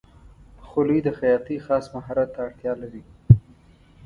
[0.65, 3.03] خولۍ د خیاطۍ خاص مهارت ته اړتیا لري.